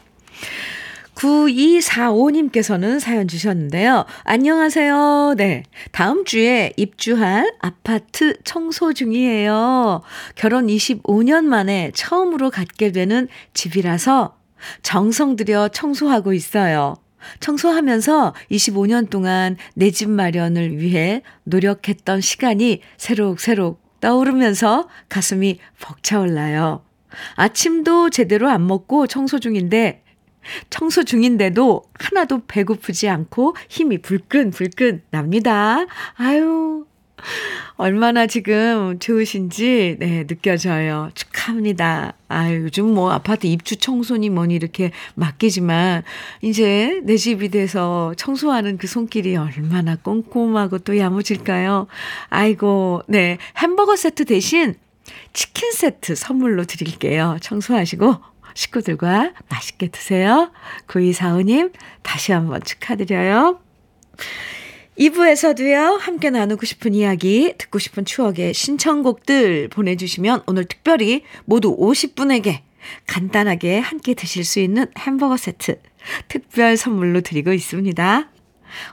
[1.14, 4.07] 9245님께서는 사연 주셨는데요.
[4.22, 5.35] 안녕하세요.
[5.37, 5.64] 네.
[5.92, 10.00] 다음 주에 입주할 아파트 청소 중이에요.
[10.37, 14.38] 결혼 25년 만에 처음으로 갖게 되는 집이라서
[14.83, 16.96] 정성 들여 청소하고 있어요.
[17.40, 26.84] 청소하면서 25년 동안 내 집 마련을 위해 노력했던 시간이 새록새록 떠오르면서 가슴이 벅차올라요.
[27.37, 30.02] 아침도 제대로 안 먹고 청소 중인데
[30.68, 35.87] 청소 중인데도 하나도 배고프지 않고 힘이 불끈불끈 납니다.
[36.16, 36.84] 아유,
[37.76, 41.10] 얼마나 지금 좋으신지, 네, 느껴져요.
[41.14, 42.14] 축하합니다.
[42.28, 46.02] 아유, 요즘 뭐 아파트 입주 청소니 뭐니 이렇게 맡기지만,
[46.42, 51.87] 이제 내 집이 돼서 청소하는 그 손길이 얼마나 꼼꼼하고 또 야무질까요?
[52.28, 53.38] 아이고, 네.
[53.56, 54.74] 햄버거 세트 대신
[55.32, 57.38] 치킨 세트 선물로 드릴게요.
[57.40, 58.16] 청소하시고
[58.54, 60.52] 식구들과 맛있게 드세요.
[60.87, 63.58] 9245님, 다시 한번 축하드려요.
[64.98, 72.61] 2부에서도요, 함께 나누고 싶은 이야기, 듣고 싶은 추억의 신청곡들 보내주시면 오늘 특별히 모두 50분에게
[73.07, 75.80] 간단하게 함께 드실 수 있는 햄버거 세트
[76.28, 78.30] 특별 선물로 드리고 있습니다.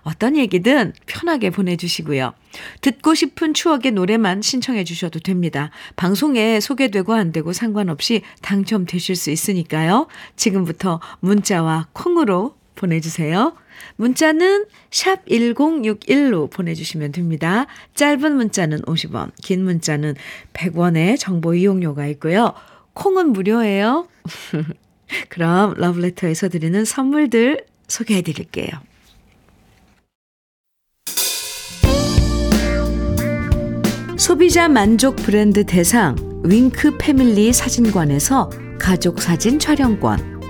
[0.03, 2.33] 어떤 얘기든 편하게 보내주시고요.
[2.81, 5.71] 듣고 싶은 추억의 노래만 신청해 주셔도 됩니다.
[5.95, 10.07] 방송에 소개되고 안 되고 상관없이 당첨되실 수 있으니까요.
[10.35, 13.55] 지금부터 문자와 콩으로 보내주세요.
[13.95, 17.67] 문자는 샵 1061로 보내주시면 됩니다.
[17.95, 20.15] 짧은 문자는 50원, 긴 문자는
[20.53, 22.53] 100원의 정보 이용료가 있고요.
[22.93, 24.07] 콩은 무료예요.
[25.29, 28.69] 그럼 러브레터에서 드리는 선물들 소개해 드릴게요.
[34.17, 40.41] 소비자 만족 브랜드 대상 윙크 패밀리 사진관에서 가족 사진 촬영권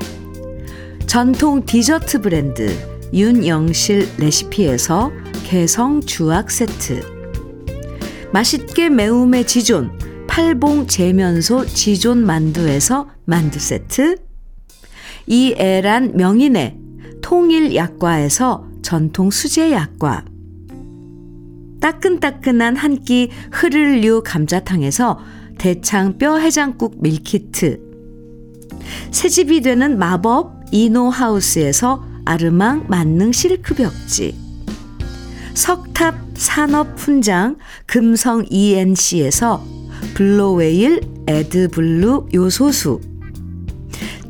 [1.08, 5.12] 전통 디저트 브랜드 윤영실 레시피에서
[5.43, 7.02] 개성 주악 세트.
[8.32, 9.91] 맛있게 매움의 지존
[10.28, 14.15] 팔봉 재면소 지존 만두에서 만두 세트.
[15.28, 16.78] 이애란 명인의
[17.21, 20.26] 통일 약과에서 전통 수제 약과.
[21.82, 25.19] 따끈따끈한 한 끼 흐를류 감자탕에서
[25.58, 27.82] 대창 뼈 해장국 밀키트.
[29.12, 34.36] 새집이 되는 마법 이노하우스에서 아르망 만능 실크 벽지.
[35.54, 39.64] 석탑 산업 훈장 금성 ENC에서
[40.14, 43.00] 블로웨일 에드블루 요소수.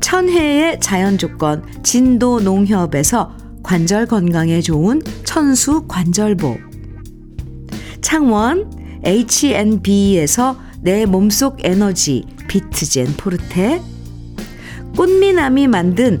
[0.00, 6.58] 천혜의 자연 조건 진도 농협에서 관절 건강에 좋은 천수 관절보.
[8.00, 8.70] 창원
[9.04, 13.80] H&B에서 내 몸속 에너지 비트젠 포르테.
[14.96, 16.20] 꽃미남이 만든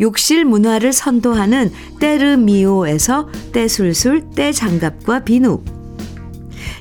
[0.00, 5.62] 욕실 문화를 선도하는 때르미오에서 때술술 때장갑과 비누.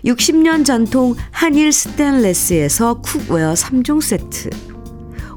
[0.06, 4.50] 60년 전통 한일 스텐레스에서 cookware 3종 세트.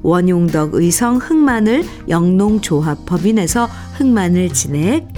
[0.03, 5.09] 원용덕 의성 흑마늘 영농조합법인에서 흑마늘 진액.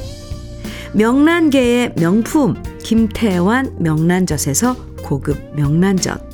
[0.94, 6.33] 명란계의 명품 김태환 명란젓에서 고급 명란젓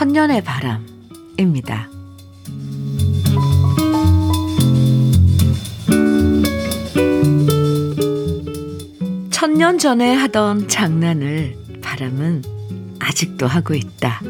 [0.00, 1.90] 천년의 바람입니다.
[9.30, 12.42] 천년 전에 하던 장난을 바람은
[12.98, 14.22] 아직도 하고 있다.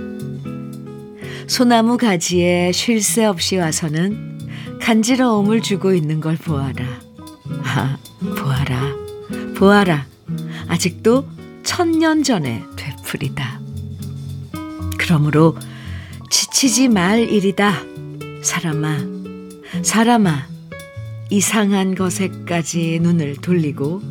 [1.47, 4.49] 소나무 가지에 쉴 새 없이 와서는
[4.81, 6.85] 간지러움을 주고 있는 걸 보아라.
[7.63, 8.97] 아, 보아라.
[9.57, 10.05] 보아라.
[10.67, 11.29] 아직도
[11.63, 13.60] 천년 전에 되풀이다.
[15.11, 15.57] 그러므로
[16.31, 17.73] 지치지 말 일이다.
[18.45, 18.99] 사람아,
[19.83, 20.47] 사람아,
[21.31, 24.03] 이상한 것에까지 눈을 돌리고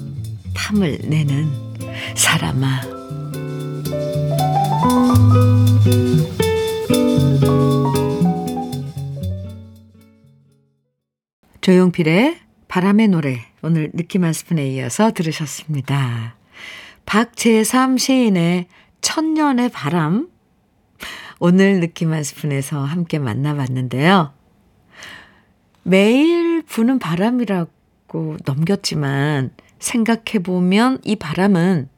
[0.54, 1.48] 탐을 내는
[2.18, 2.82] 사람아.
[11.62, 16.36] 조용필의 바람의 노래 오늘 느낌 한 스푼에 이어서 들으셨습니다.
[17.06, 18.68] 박재삼 시인의
[19.00, 20.28] 천년의 바람
[21.40, 24.34] 오늘 느낌 한 스푼에서 함께 만나봤는데요.
[25.84, 31.90] 매일 부는 바람이라고 넘겼지만 생각해보면 이 바람은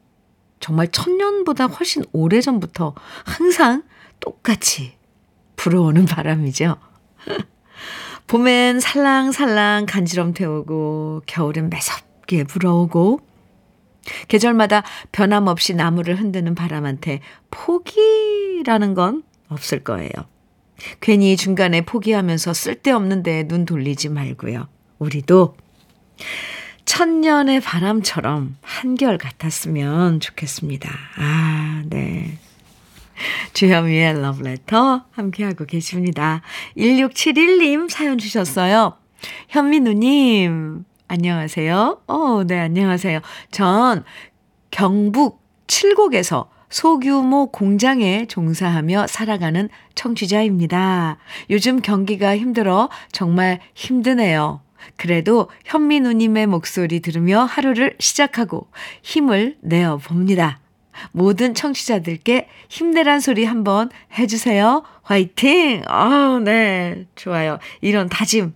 [0.60, 2.94] 정말 천년보다 훨씬 오래전부터
[3.26, 3.82] 항상
[4.20, 4.94] 똑같이
[5.56, 6.78] 불어오는 바람이죠.
[8.28, 13.20] 봄엔 살랑살랑 간지럼 태우고 겨울엔 매섭게 불어오고
[14.28, 20.10] 계절마다 변함없이 나무를 흔드는 바람한테 포기라는 건 없을 거예요.
[21.00, 24.68] 괜히 중간에 포기하면서 쓸데없는데 눈 돌리지 말고요.
[25.00, 25.56] 우리도
[26.86, 30.90] 천년의 바람처럼 한결 같았으면 좋겠습니다.
[31.18, 32.38] 아, 네.
[33.54, 36.42] 주현미의 러브레터 함께하고 계십니다.
[36.76, 38.98] 1671님 사연 주셨어요.
[39.50, 42.02] 현미누님, 안녕하세요.
[42.08, 43.20] 어, 네, 안녕하세요.
[43.52, 44.04] 전
[44.72, 51.18] 경북 칠곡에서 소규모 공장에 종사하며 살아가는 청취자입니다.
[51.52, 54.62] 요즘 경기가 힘들어 정말 힘드네요.
[54.98, 58.68] 그래도 현미 누님의 목소리 들으며 하루를 시작하고
[59.04, 60.60] 힘을 내어 봅니다.
[61.12, 64.84] 모든 청취자들께 힘내란 소리 한번 해주세요.
[65.04, 65.84] 화이팅!
[65.88, 67.06] 아, 네.
[67.16, 67.60] 좋아요.
[67.82, 68.54] 이런 다짐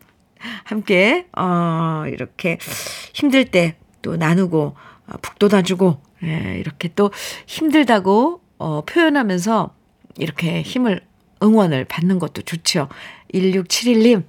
[0.63, 2.57] 함께, 어, 이렇게
[3.13, 4.75] 힘들 때 또 나누고,
[5.07, 7.11] 어, 북돋아주고, 예, 이렇게 또
[7.47, 9.75] 힘들다고, 어, 표현하면서
[10.17, 11.01] 이렇게 힘을,
[11.43, 12.89] 응원을 받는 것도 좋죠.
[13.33, 14.23] 1671님,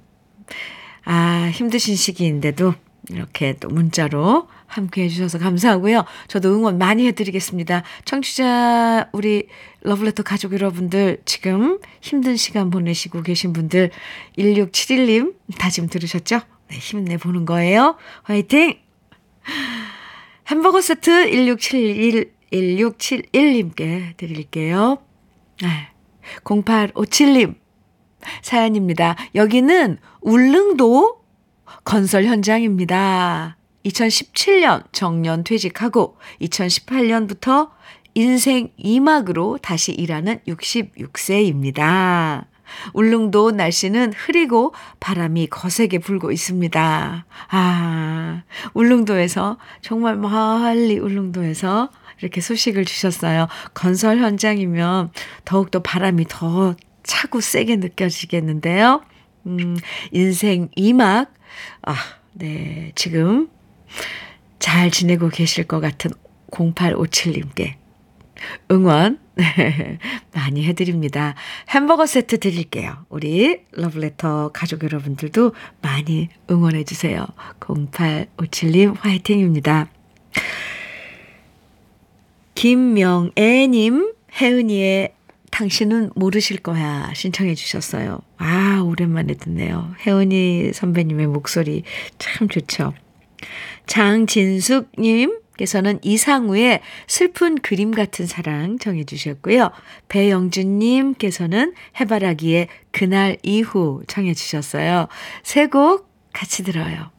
[1.05, 2.73] 아, 힘드신 시기인데도
[3.09, 6.03] 이렇게 또 문자로 함께 해주셔서 감사하고요.
[6.27, 7.83] 저도 응원 많이 해드리겠습니다.
[8.03, 9.47] 청취자, 우리
[9.81, 13.91] 러블레터 가족 여러분들, 지금 힘든 시간 보내시고 계신 분들,
[14.37, 16.41] 1671님 다짐 들으셨죠?
[16.69, 17.95] 네, 힘내보는 거예요.
[18.23, 18.77] 화이팅!
[20.49, 24.97] 햄버거 세트 1671, 1671님께 드릴게요.
[26.45, 27.55] 0857님,
[28.41, 29.17] 사연입니다.
[29.35, 31.21] 여기는 울릉도
[31.83, 33.57] 건설 현장입니다.
[33.85, 37.71] 2017년 정년 퇴직하고 2018년부터
[38.13, 42.45] 인생 2막으로 다시 일하는 66세입니다.
[42.93, 47.25] 울릉도 날씨는 흐리고 바람이 거세게 불고 있습니다.
[47.49, 53.47] 아, 울릉도에서 정말 멀리 울릉도에서 이렇게 소식을 주셨어요.
[53.73, 55.11] 건설 현장이면
[55.45, 59.01] 더욱더 바람이 더 차고 세게 느껴지겠는데요.
[59.45, 59.77] 음,
[60.11, 61.27] 인생 2막.
[61.83, 61.95] 아,
[62.33, 62.91] 네.
[62.95, 63.49] 지금
[64.59, 66.11] 잘 지내고 계실 것 같은
[66.51, 67.75] 0857님께
[68.71, 69.19] 응원
[70.33, 71.35] 많이 해드립니다.
[71.69, 73.05] 햄버거 세트 드릴게요.
[73.09, 77.25] 우리 러브레터 가족 여러분들도 많이 응원해 주세요.
[77.59, 79.89] 0857님 화이팅입니다.
[82.55, 85.13] 김명애님, 혜은이의
[85.51, 88.19] 당신은 모르실 거야 신청해 주셨어요.
[88.37, 89.93] 아, 오랜만에 듣네요.
[90.05, 91.83] 혜은이 선배님의 목소리
[92.17, 92.93] 참 좋죠.
[93.85, 99.71] 장진숙님 께서는 이상우의 슬픈 그림 같은 사랑 정해 주셨고요.
[100.07, 105.07] 배영준 님께서는 해바라기의 그날 이후 정해 주셨어요.
[105.43, 107.11] 세 곡 같이 들어요.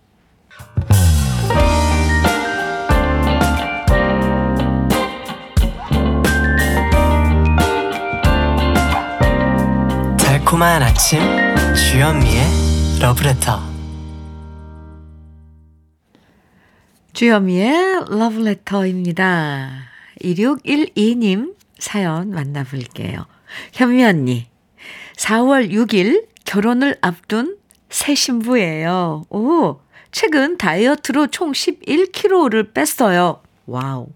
[10.18, 11.20] 달콤한 아침
[11.74, 13.77] 주현미의 러브레터
[17.18, 19.70] 주현미의 러브레터입니다.
[20.22, 23.26] 2612님 사연 만나볼게요.
[23.72, 24.46] 현미 언니,
[25.16, 27.58] 4월 6일 결혼을 앞둔
[27.90, 29.24] 새 신부예요.
[29.30, 29.80] 오,
[30.12, 33.42] 최근 다이어트로 총 11kg를 뺐어요.
[33.66, 34.10] 와우.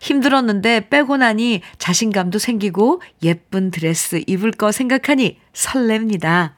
[0.00, 6.52] 힘들었는데 빼고 나니 자신감도 생기고 예쁜 드레스 입을 거 생각하니 설렙니다.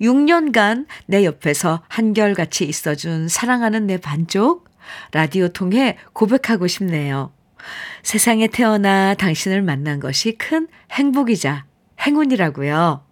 [0.00, 4.64] 6년간 내 옆에서 한결같이 있어준 사랑하는 내 반쪽,
[5.12, 7.32] 라디오 통해 고백하고 싶네요.
[8.02, 11.64] 세상에 태어나 당신을 만난 것이 큰 행복이자
[12.00, 13.04] 행운이라고요.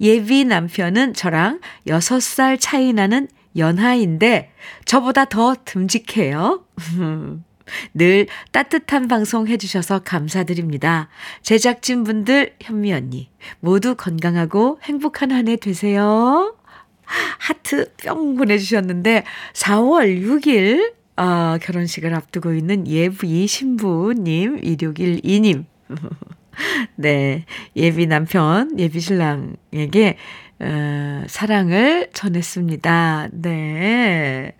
[0.00, 4.52] 예비 남편은 저랑 6살 차이 나는 연하인데
[4.84, 6.64] 저보다 더 듬직해요.
[7.94, 11.08] 늘 따뜻한 방송 해주셔서 감사드립니다.
[11.42, 16.56] 제작진분들, 현미 언니, 모두 건강하고 행복한 한 해 되세요.
[17.04, 19.24] 하트 뿅 보내주셨는데,
[19.54, 25.64] 4월 6일, 어, 결혼식을 앞두고 있는 예비 신부님, 2612님.
[26.96, 30.16] 네, 예비 남편, 예비 신랑에게,
[30.60, 33.28] 어, 사랑을 전했습니다.
[33.32, 34.52] 네.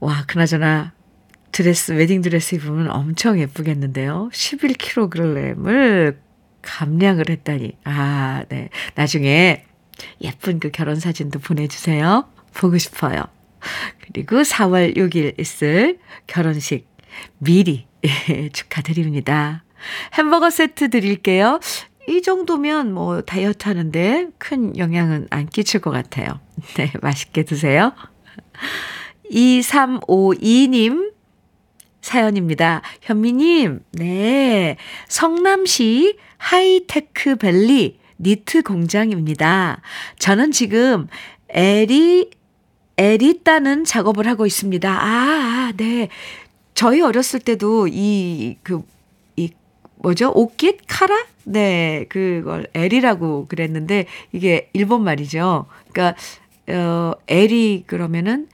[0.00, 0.92] 와, 그나저나,
[1.52, 4.28] 드레스, 웨딩 드레스 입으면 엄청 예쁘겠는데요.
[4.32, 6.16] 11kg을
[6.62, 7.76] 감량을 했다니.
[7.84, 8.68] 아, 네.
[8.94, 9.64] 나중에
[10.20, 12.28] 예쁜 그 결혼 사진도 보내주세요.
[12.52, 13.24] 보고 싶어요.
[14.06, 16.88] 그리고 4월 6일 있을 결혼식
[17.38, 17.86] 미리
[18.52, 19.64] 축하드립니다.
[20.14, 21.60] 햄버거 세트 드릴게요.
[22.08, 26.40] 이 정도면 뭐 다이어트 하는데 큰 영향은 안 끼칠 것 같아요.
[26.76, 27.92] 네, 맛있게 드세요.
[29.30, 31.12] 2352님
[32.00, 32.82] 사연입니다.
[33.02, 34.76] 현미님, 네.
[35.08, 39.82] 성남시 하이테크 밸리 니트 공장입니다.
[40.20, 41.08] 저는 지금
[41.48, 42.30] 에리,
[42.98, 44.90] 에리 따는 작업을 하고 있습니다.
[44.90, 46.08] 아, 아, 네.
[46.74, 48.82] 저희 어렸을 때도 이, 그,
[49.36, 49.50] 이,
[49.96, 50.32] 뭐죠?
[50.34, 50.80] 옷깃?
[50.86, 51.26] 카라?
[51.44, 52.06] 네.
[52.08, 55.66] 그걸 에리라고 그랬는데, 이게 일본 말이죠.
[55.92, 56.18] 그러니까,
[56.68, 58.48] 어, 에리 그러면은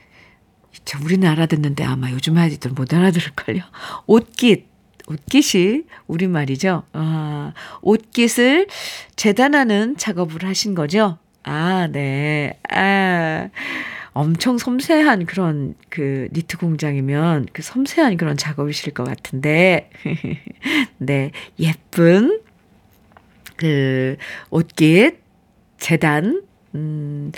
[0.85, 3.63] 저 우리나라 듣는데 아마 요즘 아이들 못 알아들을걸요.
[4.07, 4.67] 옷깃.
[5.09, 6.85] 옷깃이 우리말이죠.
[6.93, 8.69] 아, 옷깃을
[9.17, 11.19] 재단하는 작업을 하신 거죠.
[11.43, 12.59] 아, 네.
[12.71, 13.49] 아,
[14.15, 19.91] 엄청 섬세한 그런 그 니트 공장이면 그 섬세한 그런 작업이실 것 같은데.
[20.99, 22.41] 네, 예쁜
[23.57, 24.17] 그
[24.51, 25.19] 옷깃
[25.79, 26.43] 재단,
[26.75, 27.33] 음,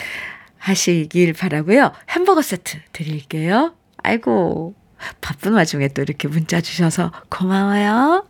[0.58, 3.74] 하시길 바라고요 햄버거 세트 드릴게요.
[3.98, 4.74] 아이고,
[5.20, 8.26] 바쁜 와중에 또 이렇게 문자 주셔서 고마워요.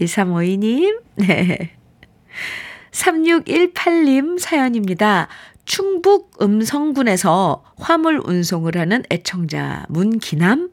[0.00, 1.76] 2352님, 네.
[2.92, 5.28] 3618님 사연입니다.
[5.70, 10.68] 충북 음성군에서 화물 운송을 하는 애청자 문기남입니다.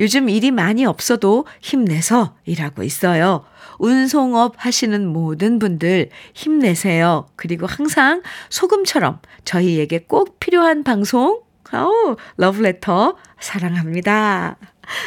[0.00, 3.44] 요즘 일이 많이 없어도 힘내서 일하고 있어요.
[3.78, 7.28] 운송업 하시는 모든 분들 힘내세요.
[7.36, 11.40] 그리고 항상 소금처럼 저희에게 꼭 필요한 방송,
[11.72, 14.56] 오, 러브레터 사랑합니다.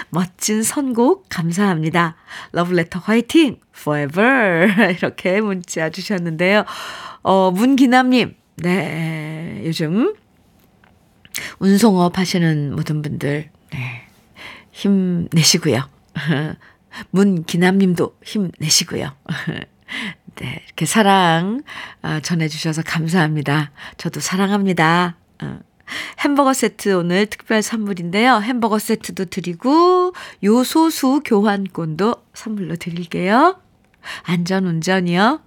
[0.09, 2.15] 멋진 선곡 감사합니다.
[2.51, 3.59] 러브레터 화이팅!
[3.75, 4.91] forever.
[4.97, 6.65] 이렇게 문자 주셨는데요.
[7.23, 10.13] 어, 문기남님, 네, 요즘
[11.59, 14.07] 운송업 하시는 모든 분들, 네,
[14.71, 15.89] 힘내시고요.
[17.11, 19.15] 문기남님도 힘내시고요.
[20.35, 21.63] 네, 이렇게 사랑
[22.01, 23.71] 어, 전해주셔서 감사합니다.
[23.97, 25.17] 저도 사랑합니다.
[25.83, 28.39] 어, 햄버거 세트 오늘 특별 선물인데요.
[28.41, 30.13] 햄버거 세트도 드리고
[30.43, 33.59] 요소수 교환권도 선물로 드릴게요.
[34.23, 35.41] 안전 운전이요.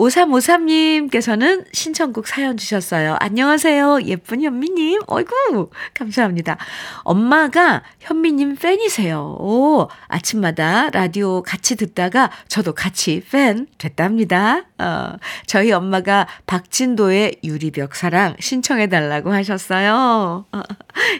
[0.00, 3.16] 5353님께서는 신청곡 사연 주셨어요.
[3.20, 4.00] 안녕하세요.
[4.06, 5.00] 예쁜 현미님.
[5.06, 6.56] 어이구, 감사합니다.
[7.02, 9.36] 엄마가 현미님 팬이세요.
[9.38, 14.64] 오, 아침마다 라디오 같이 듣다가 저도 같이 팬 됐답니다.
[14.78, 20.46] 어, 저희 엄마가 박진도의 유리벽 사랑 신청해달라고 하셨어요.
[20.50, 20.62] 어,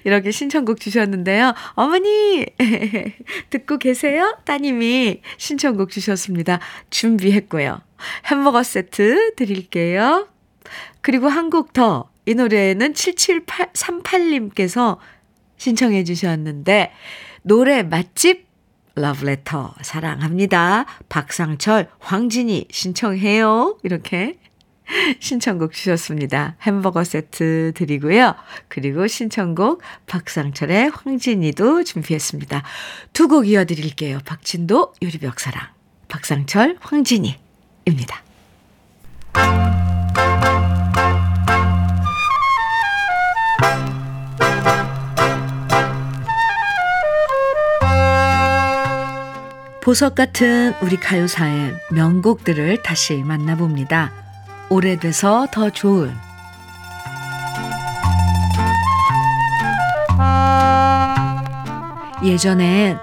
[0.04, 1.52] 이렇게 신청곡 주셨는데요.
[1.74, 2.46] 어머니,
[3.50, 4.38] 듣고 계세요?
[4.46, 6.60] 따님이 신청곡 주셨습니다.
[6.88, 7.80] 준비했고요.
[8.26, 10.28] 햄버거 세트 드릴게요.
[11.00, 12.10] 그리고 한 곡 더.
[12.26, 14.98] 이 노래는 7738님께서
[15.56, 16.92] 신청해 주셨는데,
[17.42, 18.46] 노래 맛집
[18.94, 20.84] 러브레터 사랑합니다.
[21.08, 23.78] 박상철, 황진이 신청해요.
[23.82, 24.38] 이렇게
[25.20, 26.56] 신청곡 주셨습니다.
[26.62, 28.34] 햄버거 세트 드리고요.
[28.68, 32.62] 그리고 신청곡 박상철의 황진이도 준비했습니다.
[33.12, 34.18] 두 곡 이어드릴게요.
[34.24, 35.68] 박진도, 유리벽 사랑,
[36.08, 37.36] 박상철, 황진이.
[37.90, 38.22] 입니다.
[49.82, 54.12] 보석 같은 우리 가요사의 명곡들을 다시 만나봅니다.
[54.68, 56.14] 오래돼서 더 좋은
[62.22, 62.98] 예전엔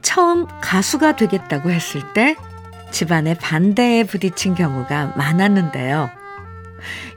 [0.00, 2.36] 처음 가수가 되겠다고 했을 때
[2.92, 6.10] 집안의 반대에 부딪힌 경우가 많았는데요.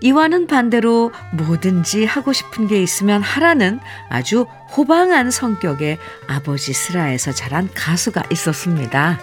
[0.01, 4.45] 이와는 반대로 뭐든지 하고 싶은 게 있으면 하라는 아주
[4.76, 5.97] 호방한 성격의
[6.28, 9.19] 아버지 슬하에서 자란 가수가 있었습니다.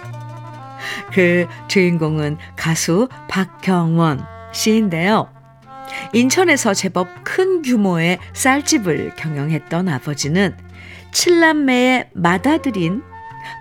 [1.13, 5.29] 그 주인공은 가수 박경원 씨인데요.
[6.13, 10.55] 인천에서 제법 큰 규모의 쌀집을 경영했던 아버지는
[11.11, 13.03] 칠남매의 맏아들인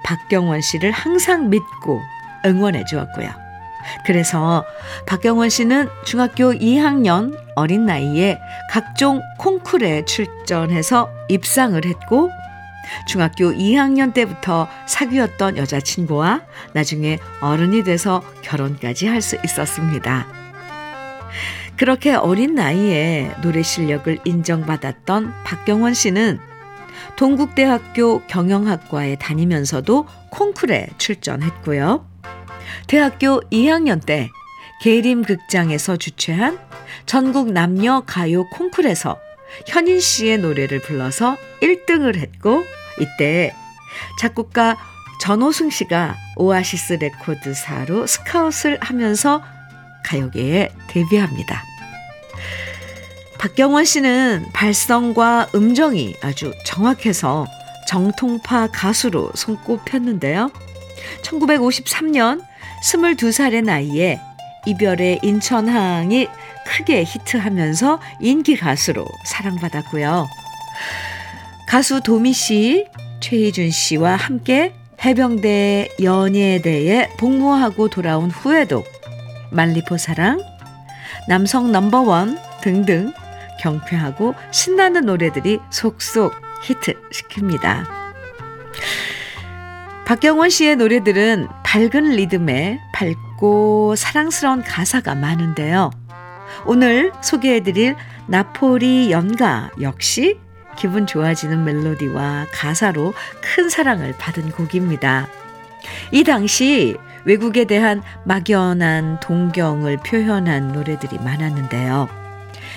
[0.04, 2.00] 박경원 씨를 항상 믿고
[2.46, 3.30] 응원해 주었고요.
[4.06, 4.64] 그래서
[5.06, 8.38] 박경원 씨는 중학교 2학년 어린 나이에
[8.70, 12.30] 각종 콩쿨에 출전해서 입상을 했고
[13.06, 16.42] 중학교 2학년 때부터 사귀었던 여자친구와
[16.74, 20.26] 나중에 어른이 돼서 결혼까지 할 수 있었습니다.
[21.76, 26.38] 그렇게 어린 나이에 노래 실력을 인정받았던 박경원 씨는
[27.16, 32.11] 동국대학교 경영학과에 다니면서도 콩쿨에 출전했고요.
[32.86, 34.30] 대학교 2학년 때
[34.82, 36.58] 계림극장에서 주최한
[37.06, 39.18] 전국 남녀 가요 콩쿨에서
[39.66, 42.64] 현인 씨의 노래를 불러서 1등을 했고
[42.98, 43.54] 이때
[44.18, 44.76] 작곡가
[45.20, 49.42] 전호승 씨가 오아시스 레코드사로 스카웃을 하면서
[50.04, 51.62] 가요계에 데뷔합니다.
[53.38, 57.46] 박경원 씨는 발성과 음정이 아주 정확해서
[57.88, 60.50] 정통파 가수로 손꼽혔는데요.
[61.22, 62.42] 1953년
[62.82, 64.20] 22살의 나이에
[64.66, 66.28] 이별의 인천항이
[66.66, 70.28] 크게 히트하면서 인기 가수로 사랑받았고요.
[71.68, 72.86] 가수 도미 씨,
[73.20, 74.74] 최희준 씨와 함께
[75.04, 78.84] 해병대 연예대에 복무하고 돌아온 후에도
[79.50, 80.40] 말리포 사랑,
[81.28, 83.12] 남성 넘버원 등등
[83.60, 88.01] 경쾌하고 신나는 노래들이 속속 히트시킵니다.
[90.04, 95.90] 박경원 씨의 노래들은 밝은 리듬에 밝고 사랑스러운 가사가 많은데요.
[96.66, 97.96] 오늘 소개해드릴
[98.26, 100.38] 나폴리 연가 역시
[100.76, 105.28] 기분 좋아지는 멜로디와 가사로 큰 사랑을 받은 곡입니다.
[106.10, 112.08] 이 당시 외국에 대한 막연한 동경을 표현한 노래들이 많았는데요.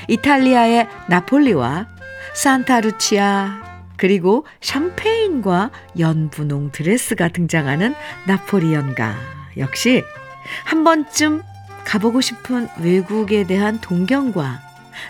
[0.07, 1.87] 이탈리아의 나폴리와
[2.33, 7.95] 산타루치아 그리고 샴페인과 연분홍 드레스가 등장하는
[8.27, 9.15] 나폴리 연가
[9.57, 10.03] 역시
[10.65, 11.41] 한 번쯤
[11.85, 14.61] 가보고 싶은 외국에 대한 동경과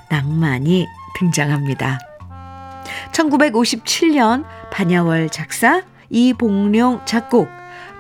[0.09, 1.99] 낭만이 등장합니다.
[3.11, 7.47] 1957년 반야월 작사, 이봉룡 작곡,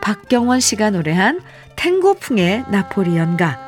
[0.01, 1.41] 박경원 씨가 노래한
[1.75, 3.59] 탱고풍의 나폴리 연가.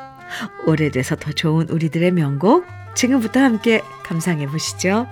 [0.65, 2.65] 오래돼서 더 좋은 우리들의 명곡
[2.95, 5.07] 지금부터 함께 감상해 보시죠.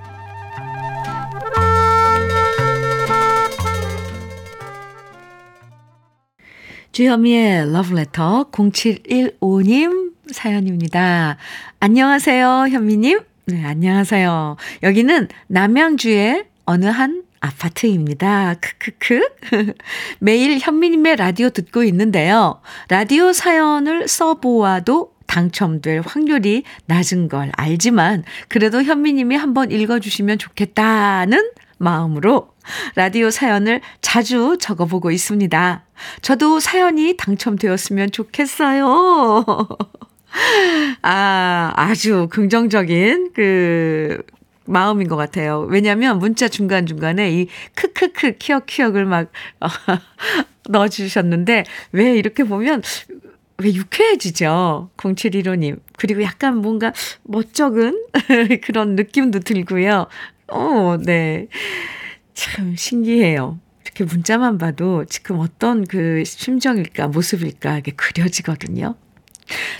[6.95, 11.35] 주현미의 러브레터 0715님 사연입니다.
[11.81, 13.19] 안녕하세요, 현미님.
[13.47, 14.55] 네, 안녕하세요.
[14.81, 18.53] 여기는 남양주의 어느 한 아파트입니다.
[18.61, 19.27] 크크크.
[20.19, 22.61] 매일 현미님의 라디오 듣고 있는데요.
[22.87, 32.54] 라디오 사연을 써보아도 당첨될 확률이 낮은 걸 알지만 그래도 현미님이 한번 읽어주시면 좋겠다는 마음으로
[32.95, 35.83] 라디오 사연을 자주 적어보고 있습니다.
[36.21, 39.45] 저도 사연이 당첨되었으면 좋겠어요.
[41.01, 44.21] 아, 아주 긍정적인 그
[44.65, 45.61] 마음인 것 같아요.
[45.69, 49.31] 왜냐면 문자 중간중간에 이 크크크 키역키역을 막
[50.69, 52.81] 넣어주셨는데 왜 이렇게 보면
[53.57, 54.89] 왜 유쾌해지죠?
[54.97, 55.79] 0715님.
[55.97, 56.91] 그리고 약간 뭔가
[57.23, 58.05] 멋쩍은
[58.63, 60.07] 그런 느낌도 들고요.
[60.47, 61.47] 어, 네.
[62.35, 63.59] 참 신기해요.
[63.83, 68.95] 이렇게 문자만 봐도 지금 어떤 그 심정일까, 모습일까, 이게 그려지거든요.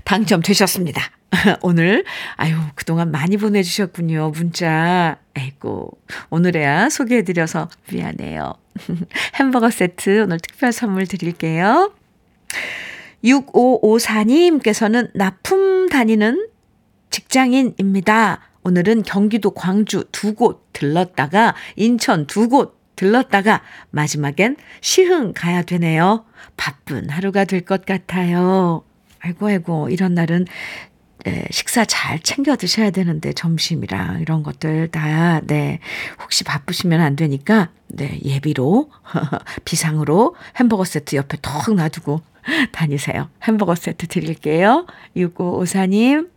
[0.05, 1.01] 당첨되셨습니다.
[1.61, 2.05] 오늘,
[2.37, 4.31] 아유, 그동안 많이 보내주셨군요.
[4.31, 5.17] 문자.
[5.33, 5.91] 아이고,
[6.29, 8.53] 오늘에야 소개해드려서 미안해요.
[9.35, 11.93] 햄버거 세트 오늘 특별 선물 드릴게요.
[13.23, 16.47] 6554님께서는 납품 다니는
[17.09, 18.41] 직장인입니다.
[18.65, 23.61] 오늘은 경기도 광주 두 곳 들렀다가 인천 두 곳 들렀다가
[23.91, 26.25] 마지막엔 시흥 가야 되네요.
[26.57, 28.83] 바쁜 하루가 될 것 같아요.
[29.19, 30.45] 아이고 아이고 이런 날은
[31.51, 35.79] 식사 잘 챙겨 드셔야 되는데 점심이랑 이런 것들 다 네.
[36.23, 38.89] 혹시 바쁘시면 안 되니까 네, 예비로
[39.65, 42.21] 비상으로 햄버거 세트 옆에 턱 놔두고
[42.71, 43.29] 다니세요.
[43.43, 44.85] 햄버거 세트 드릴게요.
[45.17, 46.29] 6554님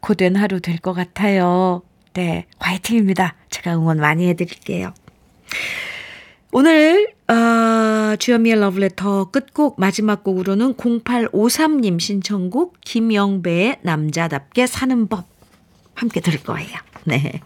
[0.00, 1.82] 고된 하루 될 것 같아요.
[2.14, 3.36] 네, 화이팅입니다.
[3.50, 4.92] 제가 응원 많이 해드릴게요.
[6.52, 15.26] 오늘 어, 주현미의 러브레터 끝곡 마지막 곡으로는 0853님 신청곡 김영배의 남자답게 사는 법
[15.94, 16.76] 함께 들을 거예요.
[17.04, 17.40] 네.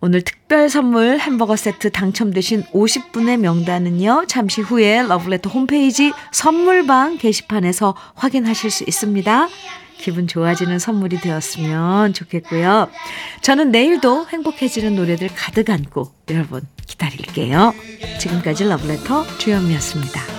[0.00, 4.26] 오늘 특별 선물 햄버거 세트 당첨되신 50분의 명단은요.
[4.28, 9.48] 잠시 후에 러브레터 홈페이지 선물방 게시판에서 확인하실 수 있습니다.
[9.98, 12.88] 기분 좋아지는 선물이 되었으면 좋겠고요.
[13.42, 17.74] 저는 내일도 행복해지는 노래들 가득 안고 여러분 기다릴게요.
[18.18, 20.38] 지금까지 러브레터 주현미였습니다.